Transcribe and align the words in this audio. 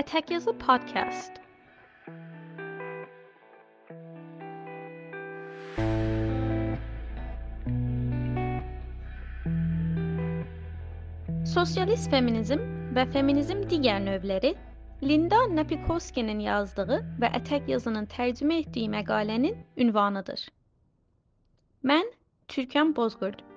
Attack 0.00 0.30
Yazılı 0.30 0.58
Podcast. 0.58 1.32
Sosyalist 11.44 12.10
feminizm 12.10 12.58
ve 12.94 13.06
feminizm 13.06 13.70
diğer 13.70 14.06
növleri 14.06 14.54
Linda 15.02 15.56
Napikoski'nin 15.56 16.38
yazdığı 16.38 17.04
ve 17.20 17.26
Attack 17.26 17.68
yazının 17.68 18.06
tercüme 18.06 18.58
ettiği 18.58 18.88
məqalənin 18.88 19.56
ünvanıdır. 19.76 20.48
Mən 21.84 22.12
Türkan 22.48 22.96
Bozgurd 22.96 23.49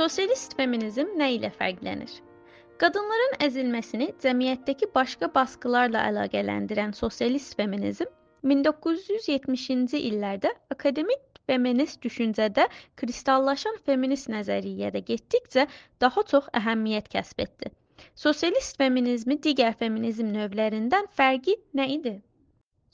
Sosialist 0.00 0.54
feminizm 0.56 1.10
nə 1.20 1.26
ilə 1.34 1.48
fərqlənir? 1.52 2.12
Qadınların 2.80 3.34
əzilməsini 3.46 4.06
cəmiyyətdəki 4.22 4.86
başqa 4.94 5.28
basqılarla 5.34 6.04
əlaqələndirən 6.10 6.94
sosialist 6.96 7.52
feminizm 7.58 8.08
1970-ci 8.52 10.00
illərdə 10.10 10.54
akademik 10.74 11.42
feminist 11.52 12.00
düşüncədə 12.06 12.64
kristallaşan 13.02 13.76
feminist 13.90 14.30
nəzəriyyədə 14.32 15.02
getdikcə 15.10 15.66
daha 16.06 16.24
çox 16.32 16.48
əhəmiyyət 16.62 17.10
kəsb 17.16 17.42
etdi. 17.44 17.68
Sosialist 18.24 18.80
feminizmi 18.80 19.36
digər 19.48 19.76
feminizm 19.82 20.32
növlərindən 20.38 21.12
fərqi 21.20 21.58
nə 21.76 21.90
idi? 21.98 22.14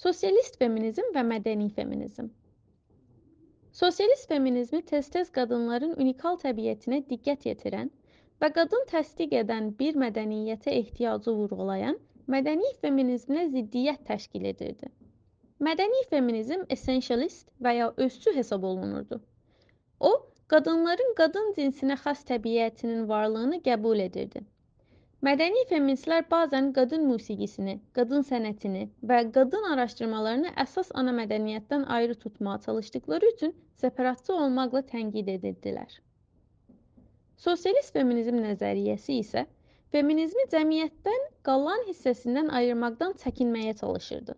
Sosialist 0.09 0.59
feminizm 0.59 1.14
və 1.14 1.22
mədəni 1.31 1.70
feminizm 1.78 2.34
Sosialist 3.77 4.28
feminizmi 4.28 4.78
tez-tez 4.88 5.30
qadınların 5.36 5.91
unikal 6.02 6.38
təbiətinə 6.41 7.02
diqqət 7.10 7.42
yetirən 7.48 7.91
və 8.41 8.48
qadın 8.58 8.86
təsdiq 8.92 9.34
edən 9.41 9.66
bir 9.80 9.98
mədəniyyətə 10.02 10.72
ehtiyacı 10.77 11.34
vurğulayan 11.41 11.98
mədəni 12.34 12.70
feminizmlə 12.84 13.42
ziddiyyət 13.50 14.06
təşkil 14.12 14.47
edirdi. 14.52 14.88
Mədəni 15.69 16.00
feminizm 16.14 16.64
essentialist 16.77 17.52
və 17.66 17.74
ya 17.80 17.91
özçü 18.06 18.32
hesab 18.38 18.64
olunurdu. 18.70 19.20
O, 20.00 20.14
qadınların 20.54 21.12
qadın 21.20 21.52
cinsinə 21.60 22.00
xas 22.06 22.24
təbiətinin 22.32 23.04
varlığını 23.12 23.60
qəbul 23.69 24.00
edirdi. 24.08 24.47
Mədəni 25.25 25.62
feministlər 25.69 26.27
bəzən 26.28 26.67
qadın 26.77 27.06
musiqisini, 27.09 27.75
qadın 27.97 28.25
sənətini 28.31 28.83
və 29.11 29.20
qadın 29.33 29.62
araşdırmalarını 29.72 30.50
əsas 30.62 30.91
ana 31.00 31.14
mədəniyyətdən 31.19 31.86
ayrı 31.95 32.14
tutmağa 32.25 32.59
çalışdıkları 32.67 33.31
üçün 33.33 33.55
separatçı 33.81 34.34
olmaqla 34.34 34.83
tənqid 34.91 35.31
edirdilər. 35.34 35.94
Sosialist 37.37 37.97
feminizm 37.97 38.37
nəzəriyyəsi 38.42 39.17
isə 39.22 39.44
feminizmi 39.97 40.44
cəmiyyətdən 40.53 41.25
qalan 41.48 41.87
hissəsindən 41.89 42.53
ayırmaqdan 42.61 43.17
çəkinməyə 43.22 43.72
çalışırdı. 43.81 44.34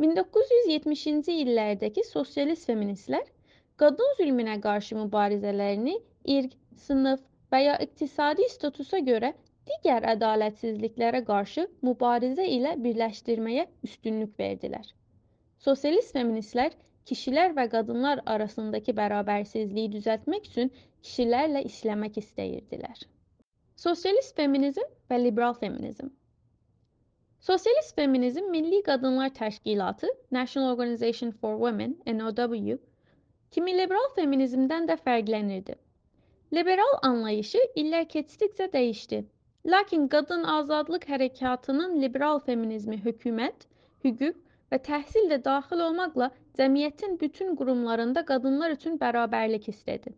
1970-ci 0.00 1.36
illərdəki 1.42 2.06
sosialist 2.08 2.70
feministlər 2.70 3.28
qadın 3.76 4.16
zülmünə 4.22 4.56
qarşı 4.64 4.96
mübarizələrini 5.02 5.98
irq, 6.38 6.56
sınıf 6.86 7.20
və 7.52 7.62
ya 7.66 7.76
iqtisadi 7.84 8.48
statusa 8.54 9.02
görə 9.10 9.34
digər 9.70 10.04
ədalətsizliklərə 10.12 11.22
qarşı 11.30 11.64
mübarizə 11.88 12.46
ilə 12.56 12.74
birləşdirməyə 12.84 13.64
üstünlük 13.88 14.34
verdilər. 14.42 14.86
Sosialist 15.66 16.14
feministlər 16.16 16.76
kişilər 17.10 17.54
və 17.56 17.64
qadınlar 17.72 18.22
arasındakı 18.34 18.94
bərabərsizliyi 19.00 19.92
düzəltmək 19.96 20.50
üçün 20.50 20.72
kişilərlə 20.78 21.64
işləmək 21.70 22.20
istəyirdilər. 22.22 23.02
Sosialist 23.86 24.36
feminizm 24.36 24.94
və 25.10 25.20
liberal 25.22 25.54
feminizm 25.54 26.10
Sosialist 27.48 27.94
feminizm 27.96 28.50
Milli 28.50 28.82
Qadınlar 28.82 29.28
Təşkilatı 29.34 30.08
National 30.30 30.72
Organization 30.72 31.30
for 31.30 31.54
Women 31.54 31.96
NOW 32.18 32.78
kimi 33.50 33.74
liberal 33.78 34.08
feminizmdən 34.16 34.88
də 34.90 34.96
fərqlənirdi. 35.04 35.76
Liberal 36.52 36.98
anlayışı 37.02 37.62
illər 37.82 38.08
keçdikcə 38.14 38.66
dəyişdi 38.72 39.22
Lakin 39.66 40.08
qadın 40.08 40.44
azadlıq 40.44 41.04
hərəkatının 41.12 41.96
liberal 42.02 42.38
feminizmi 42.38 42.98
hökumət, 43.04 43.66
hüquq 44.04 44.36
və 44.72 44.78
təhsil 44.88 45.26
də 45.32 45.38
daxil 45.44 45.80
olmaqla 45.86 46.30
cəmiyyətin 46.60 47.18
bütün 47.20 47.56
qurumlarında 47.56 48.24
qadınlar 48.28 48.76
üçün 48.76 48.98
bərabərlik 49.00 49.68
istədi. 49.72 50.14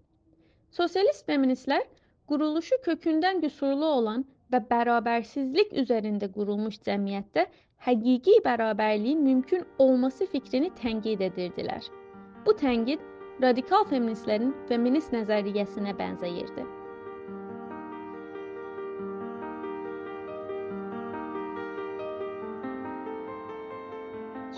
Sosialist 0.70 1.26
feministlər 1.26 1.86
quruluşu 2.32 2.78
kökündən 2.84 3.40
qüsurlu 3.44 3.86
olan 4.00 4.26
və 4.52 4.60
bərabərsizlik 4.72 5.72
üzərində 5.82 6.28
qurulmuş 6.36 6.78
cəmiyyətdə 6.88 7.46
həqiqi 7.86 8.36
bərabərliyin 8.44 9.22
mümkün 9.28 9.64
olması 9.78 10.26
fikrini 10.34 10.70
tənqid 10.82 11.24
edirdilər. 11.30 11.86
Bu 12.46 12.54
tənqid 12.64 13.08
radikal 13.42 13.88
feministlərin 13.94 14.52
feminist 14.68 15.16
nəzəriyyəsinə 15.16 15.96
bənzəyirdi. 16.02 16.66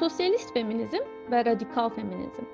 Sosialist 0.02 0.48
feminizm 0.50 1.04
və 1.30 1.44
radikal 1.46 1.90
feminizm. 1.94 2.46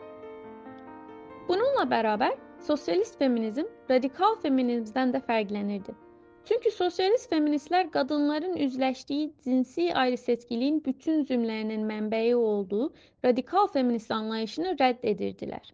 Bununla 1.47 1.84
bərabər 1.88 2.34
sosialist 2.66 3.14
feminizm 3.22 3.70
radikal 3.88 4.34
feminizmdən 4.42 5.14
də 5.14 5.22
fərqlənirdi. 5.31 5.94
Çünki 6.50 6.72
sosialist 6.75 7.31
feministlər 7.32 7.88
qadınların 7.94 8.59
üzləşdiyi 8.66 9.31
cinsi 9.47 9.86
ayrıseçkiliyin 10.03 10.82
bütün 10.91 11.25
zümlərinin 11.31 11.88
mənbəyi 11.92 12.34
olduğu 12.34 12.91
radikal 13.25 13.72
feminist 13.78 14.12
anlayışını 14.19 14.76
rədd 14.82 15.09
edirdilər. 15.15 15.72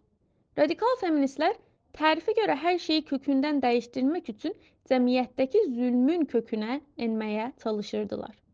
Radikal 0.61 0.95
feministlər 1.03 1.59
tərifə 1.99 2.37
görə 2.39 2.55
hər 2.63 2.79
şeyi 2.87 3.03
kökündən 3.11 3.59
dəyişdirmək 3.67 4.31
üçün 4.37 4.55
cəmiyyətdəki 4.93 5.67
zülmün 5.75 6.23
kökünə 6.37 6.79
enməyə 7.09 7.51
çalışırdılar. 7.65 8.44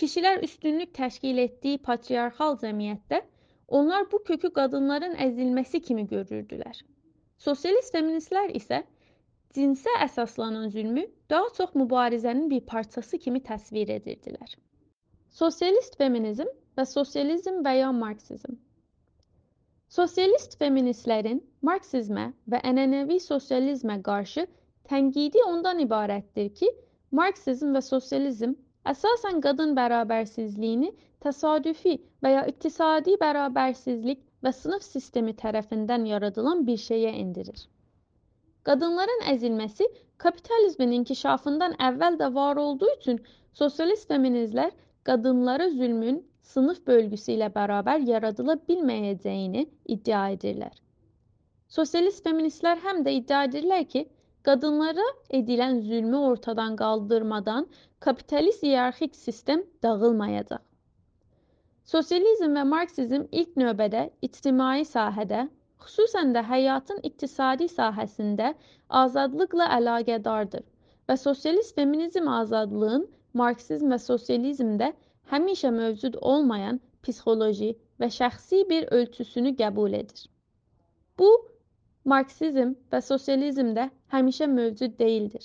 Kişilər 0.00 0.42
üstünlük 0.46 0.94
təşkil 0.98 1.38
etdiyi 1.44 1.78
patriarxal 1.88 2.56
cəmiyyətdə 2.62 3.20
onlar 3.80 4.08
bu 4.12 4.22
kökü 4.30 4.50
qadınların 4.58 5.14
əzilməsi 5.26 5.82
kimi 5.88 6.06
görürdülər. 6.14 6.80
Sosialist 7.46 7.94
feministlər 7.96 8.54
isə 8.60 8.82
cinsə 9.56 9.94
əsaslanan 10.06 10.72
zülmü 10.74 11.06
daha 11.30 11.52
çox 11.60 11.76
mübarizənin 11.82 12.50
bir 12.50 12.66
parçası 12.74 13.18
kimi 13.18 13.42
təsvir 13.52 13.92
edirdilər. 13.98 14.58
Sosialist 15.42 15.96
feminizm 16.00 16.52
və 16.78 16.86
sosializm 16.88 17.60
və 17.66 17.78
ya 17.82 17.92
marksizm 17.92 18.60
Sosialist 19.92 20.54
feministlərin 20.60 21.42
marksizmə 21.68 22.22
və 22.52 22.58
ənənəvi 22.68 23.18
sosializmə 23.20 23.98
qarşı 24.06 24.46
tənqidi 24.88 25.42
ondan 25.44 25.82
ibarətdir 25.84 26.48
ki, 26.60 26.70
marksizm 27.18 27.74
və 27.76 27.82
sosializm 27.84 28.54
əsasən 28.90 29.40
qadın 29.44 29.74
bərabərsizliyini 29.78 30.90
təsadüfi 31.24 31.94
və 32.24 32.32
ya 32.34 32.42
iqtisadi 32.52 33.14
bərabərsizlik 33.20 34.22
və 34.44 34.52
sinif 34.58 34.82
sistemi 34.86 35.34
tərəfindən 35.42 36.08
yaradılan 36.10 36.66
bir 36.66 36.80
şeyə 36.84 37.12
endirir. 37.22 37.60
Qadınların 38.68 39.22
əzilməsi 39.34 39.86
kapitalizmin 40.24 40.92
inkişafından 40.98 41.78
əvvəl 41.88 42.18
də 42.22 42.28
var 42.34 42.60
olduğu 42.64 42.90
üçün 42.98 43.22
sosialist 43.60 44.10
feministlər 44.10 44.70
qadınlara 45.10 45.68
zülmün 45.70 46.20
sınıf 46.52 46.80
bölgüsü 46.86 47.36
ilə 47.36 47.48
bərabər 47.56 48.06
yaradıla 48.08 48.56
bilməyəcəyini 48.68 49.66
iddia 49.96 50.22
edirlər. 50.36 50.74
Sosialist 51.76 52.24
feministlər 52.26 52.82
həm 52.86 53.02
də 53.06 53.14
iddia 53.18 53.44
edirlər 53.48 53.86
ki, 53.94 54.04
qadınlara 54.48 55.06
edilən 55.38 55.80
zülmü 55.88 56.18
ortadan 56.32 56.76
qaldırmadan 56.76 57.66
kapitalist 58.00 58.62
iyerarxik 58.62 59.16
sistem 59.16 59.62
dağılmayacaq. 59.82 60.62
Sosializm 61.92 62.56
və 62.58 62.64
Marksizm 62.74 63.24
ilk 63.40 63.56
növbədə 63.62 64.02
ictimai 64.28 64.84
sahədə, 64.90 65.46
xüsusən 65.86 66.34
də 66.36 66.42
həyatın 66.50 67.00
iqtisadi 67.08 67.66
sahəsində 67.72 68.52
azadlıqla 69.02 69.66
əlaqədardır 69.78 70.64
və 71.08 71.16
sosialist 71.24 71.74
feminizm 71.78 72.28
azadlığın 72.40 73.08
Marksizm 73.40 73.94
və 73.94 73.98
sosializmdə 74.04 74.92
həmişə 75.32 75.70
mövcud 75.78 76.18
olmayan 76.34 76.80
psixoloji 77.02 77.72
və 78.00 78.10
şəxsi 78.18 78.62
bir 78.70 78.86
ölçüsünü 78.98 79.54
qəbul 79.62 79.98
edir. 79.98 80.26
Bu, 81.18 81.30
Marksizm 82.10 82.72
və 82.92 82.98
sosializmdə 83.06 83.84
həmişə 84.14 84.48
mövcud 84.54 84.96
deyildir. 84.98 85.44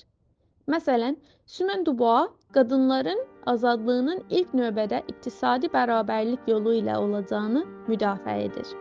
Məsələn, 0.73 1.17
Simone 1.45 1.85
de 1.85 1.93
Beauvoir 1.99 2.31
qadınların 2.57 3.21
azadlığının 3.53 4.23
ilk 4.39 4.55
növbədə 4.61 5.03
iqtisadi 5.13 5.69
bərabərlik 5.75 6.49
yolu 6.51 6.73
ilə 6.79 6.97
olacağını 7.03 7.63
müdafiə 7.87 8.39
edir. 8.49 8.73